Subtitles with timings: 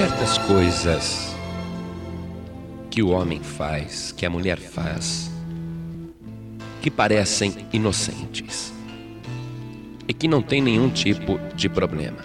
[0.00, 1.36] certas coisas
[2.90, 5.30] que o homem faz, que a mulher faz,
[6.80, 8.72] que parecem inocentes
[10.08, 12.16] e que não tem nenhum tipo de problema.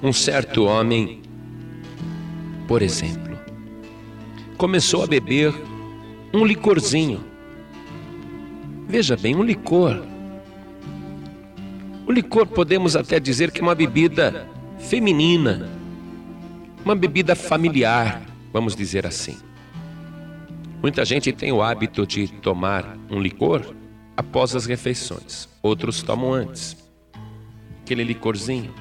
[0.00, 1.20] Um certo homem,
[2.68, 3.36] por exemplo,
[4.56, 5.52] começou a beber
[6.32, 7.24] um licorzinho.
[8.88, 10.04] Veja bem, um licor.
[12.06, 14.54] O licor podemos até dizer que é uma bebida
[14.88, 15.68] feminina,
[16.84, 18.22] uma bebida familiar,
[18.52, 19.36] vamos dizer assim.
[20.80, 23.74] Muita gente tem o hábito de tomar um licor
[24.16, 26.76] após as refeições, outros tomam antes.
[27.82, 28.72] Aquele licorzinho.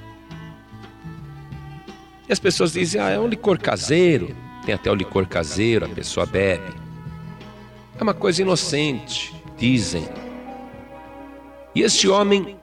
[2.30, 4.36] E as pessoas dizem: ah, é um licor caseiro.
[4.66, 6.74] Tem até o licor caseiro, a pessoa bebe.
[8.00, 10.08] É uma coisa inocente, dizem.
[11.74, 12.58] E este homem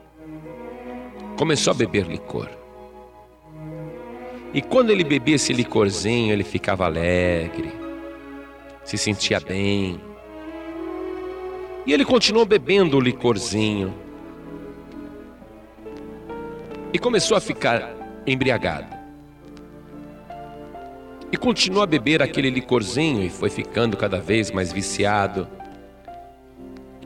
[1.37, 2.62] começou a beber licor.
[4.53, 7.73] E quando ele bebia esse licorzinho, ele ficava alegre,
[8.83, 9.99] se sentia bem.
[11.87, 13.91] E ele continuou bebendo o licorzinho.
[16.93, 17.95] E começou a ficar
[18.27, 18.95] embriagado.
[21.31, 25.47] E continuou a beber aquele licorzinho e foi ficando cada vez mais viciado.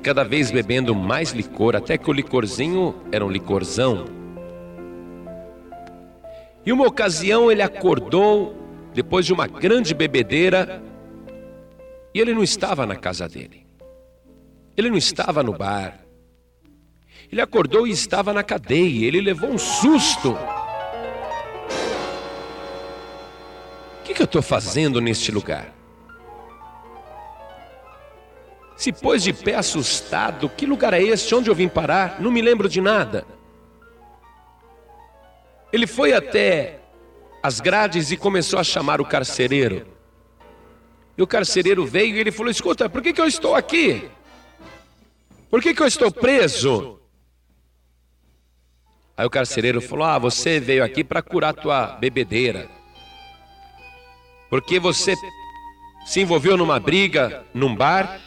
[0.03, 4.16] Cada vez bebendo mais licor, até que o licorzinho era um licorzão.
[6.67, 8.53] E uma ocasião ele acordou
[8.93, 10.83] depois de uma grande bebedeira
[12.13, 13.65] e ele não estava na casa dele.
[14.75, 15.97] Ele não estava no bar.
[17.31, 19.07] Ele acordou e estava na cadeia.
[19.07, 20.31] Ele levou um susto.
[24.02, 25.73] O que, que eu estou fazendo neste lugar?
[28.75, 31.33] Se pôs de pé assustado, que lugar é este?
[31.33, 32.19] Onde eu vim parar?
[32.19, 33.36] Não me lembro de nada.
[35.71, 36.79] Ele foi até
[37.43, 39.87] as grades e começou a chamar o carcereiro.
[41.17, 44.09] E o carcereiro veio e ele falou: Escuta, por que, que eu estou aqui?
[45.49, 46.99] Por que, que eu estou preso?
[49.15, 52.69] Aí o carcereiro falou: Ah, você veio aqui para curar tua bebedeira.
[54.49, 55.13] Porque você
[56.05, 58.21] se envolveu numa briga num bar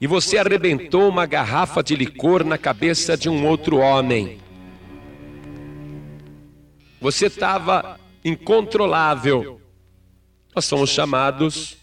[0.00, 4.40] e você arrebentou uma garrafa de licor na cabeça de um outro homem.
[7.02, 9.60] Você estava incontrolável.
[10.54, 11.76] Nós somos chamados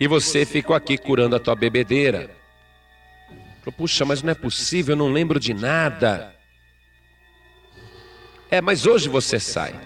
[0.00, 2.36] e você ficou aqui curando a tua bebedeira.
[3.76, 6.34] Puxa, mas não é possível, eu não lembro de nada.
[8.50, 9.78] É, mas hoje você sai.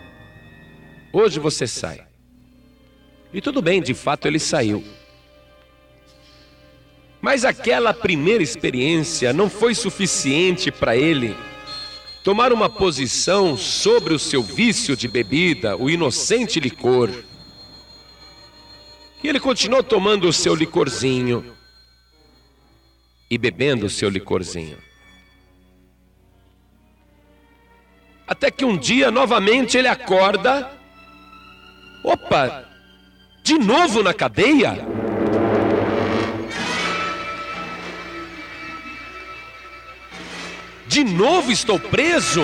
[1.12, 2.06] Hoje você sai.
[3.30, 4.82] E tudo bem, de fato ele saiu.
[7.20, 11.36] Mas aquela primeira experiência não foi suficiente para ele
[12.22, 17.10] tomar uma posição sobre o seu vício de bebida, o inocente licor.
[19.22, 21.54] E ele continuou tomando o seu licorzinho
[23.30, 24.78] e bebendo o seu licorzinho.
[28.26, 30.70] Até que um dia, novamente, ele acorda.
[32.04, 32.64] Opa,
[33.42, 35.01] de novo na cadeia?
[40.92, 42.42] De novo estou preso?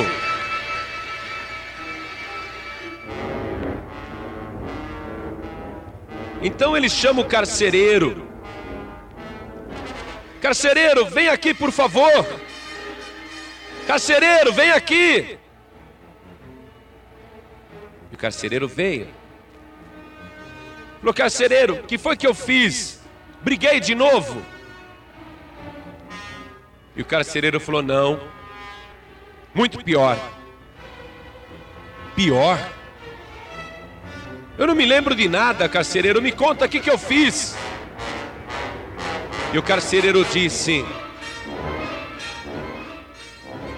[6.41, 8.27] Então ele chama o carcereiro.
[10.41, 12.25] Carcereiro, vem aqui, por favor.
[13.87, 15.39] Carcereiro, vem aqui.
[18.11, 19.09] E o carcereiro veio.
[21.01, 22.99] Falou, carcereiro, que foi que eu fiz?
[23.43, 24.43] Briguei de novo.
[26.97, 28.38] E o carcereiro falou: Não,
[29.59, 30.17] muito pior.
[32.15, 32.57] Pior?
[34.57, 36.23] Eu não me lembro de nada, carcereiro.
[36.23, 37.57] Me conta o que, que eu fiz.
[39.53, 40.85] E o carcereiro disse: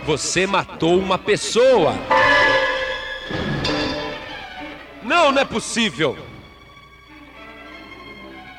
[0.05, 1.95] Você matou uma pessoa.
[5.03, 6.19] Não, não é possível.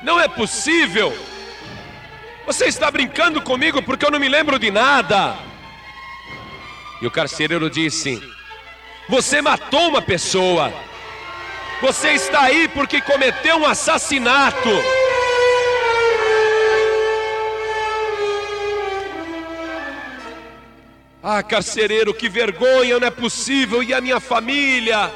[0.02, 1.16] Não é possível.
[2.46, 5.51] Você está brincando comigo porque eu não me lembro de nada.
[7.02, 8.22] E o carcereiro disse:
[9.08, 10.72] Você matou uma pessoa.
[11.80, 14.68] Você está aí porque cometeu um assassinato.
[21.20, 23.82] Ah, carcereiro, que vergonha, não é possível.
[23.82, 25.12] E a minha família?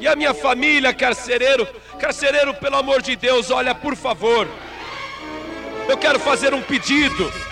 [0.00, 1.68] E a minha família, carcereiro?
[2.00, 4.48] Carcereiro, pelo amor de Deus, olha, por favor.
[5.88, 7.51] Eu quero fazer um pedido.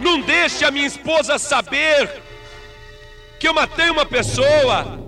[0.00, 2.22] Não deixe a minha esposa saber
[3.38, 4.98] que eu matei uma pessoa.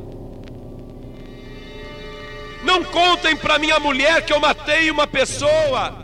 [2.62, 6.02] Não contem para minha mulher que eu matei uma pessoa.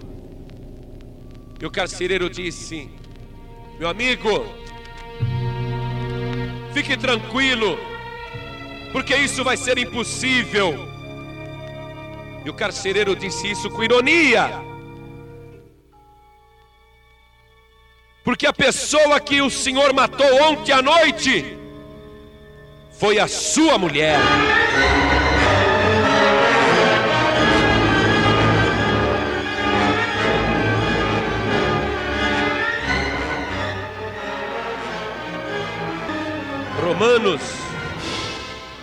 [1.60, 2.90] E o carcereiro disse:
[3.78, 4.46] Meu amigo,
[6.72, 7.78] fique tranquilo,
[8.92, 10.88] porque isso vai ser impossível.
[12.44, 14.67] E o carcereiro disse isso com ironia.
[18.28, 21.56] Porque a pessoa que o Senhor matou ontem à noite
[22.92, 24.18] foi a sua mulher.
[36.82, 37.40] Romanos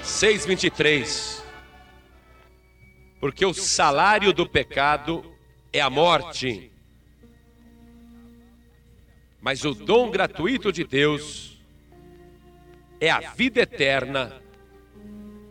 [0.01, 1.44] 6:23
[3.19, 5.24] Porque o salário do pecado
[5.71, 6.71] é a morte
[9.45, 11.56] mas o dom gratuito de Deus
[13.00, 14.42] é a vida eterna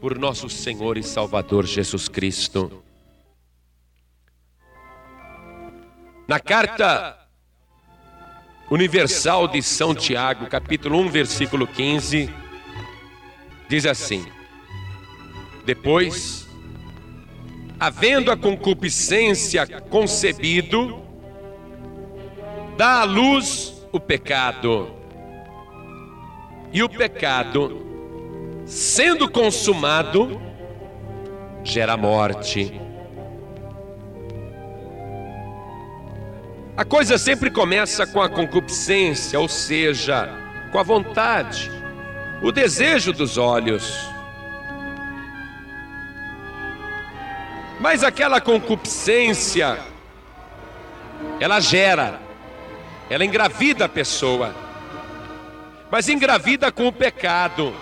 [0.00, 2.82] por nosso Senhor e Salvador Jesus Cristo.
[6.26, 7.16] Na carta
[8.68, 12.28] universal de São Tiago, capítulo 1, versículo 15,
[13.68, 14.26] diz assim:
[15.64, 16.48] Depois,
[17.78, 21.00] havendo a concupiscência concebido,
[22.76, 24.92] dá à luz o pecado.
[26.72, 27.80] E o pecado,
[28.66, 30.42] sendo consumado,
[31.62, 32.80] gera morte.
[36.76, 40.28] A coisa sempre começa com a concupiscência, ou seja,
[40.72, 41.70] com a vontade,
[42.42, 43.96] o desejo dos olhos.
[47.78, 49.78] Mas aquela concupiscência,
[51.38, 52.23] ela gera
[53.10, 54.54] ela engravida a pessoa,
[55.90, 57.74] mas engravida com o pecado.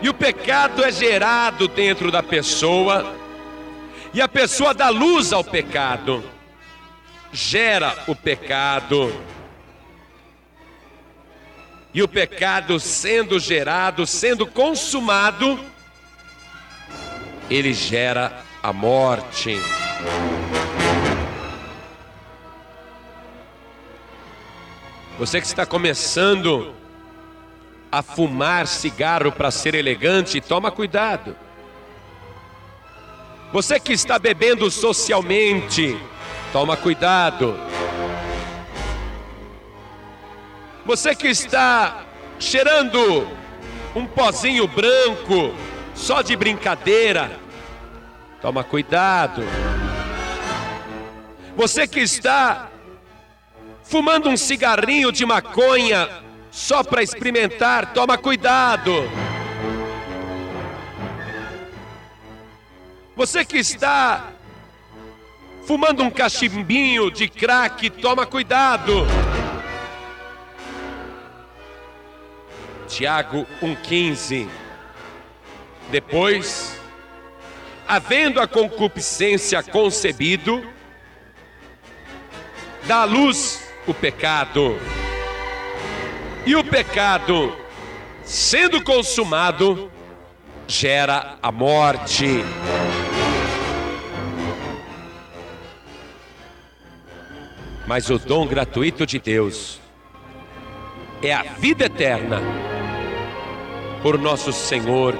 [0.00, 3.14] E o pecado é gerado dentro da pessoa,
[4.12, 6.22] e a pessoa dá luz ao pecado,
[7.32, 9.14] gera o pecado.
[11.94, 15.58] E o pecado sendo gerado, sendo consumado,
[17.48, 19.58] ele gera a morte.
[25.18, 26.74] Você que está começando
[27.90, 31.34] a fumar cigarro para ser elegante, toma cuidado.
[33.50, 35.98] Você que está bebendo socialmente,
[36.52, 37.58] toma cuidado.
[40.84, 42.04] Você que está
[42.38, 43.26] cheirando
[43.94, 45.54] um pozinho branco
[45.94, 47.40] só de brincadeira,
[48.42, 49.42] toma cuidado.
[51.56, 52.68] Você que está
[53.88, 56.08] fumando um cigarrinho de maconha
[56.50, 58.92] só para experimentar, toma cuidado.
[63.14, 64.32] Você que está
[65.66, 69.06] fumando um cachimbinho de crack, toma cuidado.
[72.88, 74.48] Tiago 1,15.
[75.90, 76.78] Depois,
[77.86, 80.66] havendo a concupiscência concebido,
[82.86, 84.78] dá luz o pecado.
[86.44, 87.56] E o pecado,
[88.22, 89.90] sendo consumado,
[90.66, 92.44] gera a morte.
[97.86, 99.80] Mas o dom gratuito de Deus
[101.22, 102.40] é a vida eterna
[104.02, 105.14] por nosso Senhor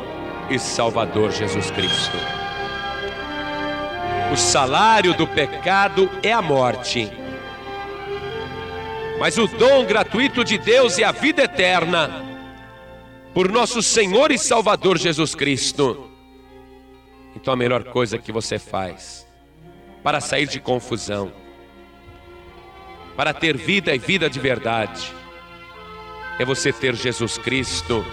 [0.51, 2.17] e Salvador Jesus Cristo.
[4.33, 7.26] O salário do pecado é a morte
[9.19, 12.25] mas o dom gratuito de Deus é a vida eterna
[13.33, 16.11] por nosso Senhor e Salvador Jesus Cristo.
[17.35, 19.27] Então a melhor coisa que você faz
[20.03, 21.33] para sair de confusão,
[23.17, 25.13] para ter vida e vida de verdade,
[26.39, 28.05] é você ter Jesus Cristo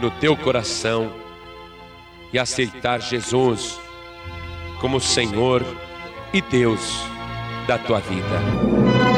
[0.00, 1.12] no teu coração
[2.32, 3.78] e aceitar Jesus
[4.80, 5.62] como Senhor
[6.32, 7.02] e Deus
[7.66, 9.17] da tua vida.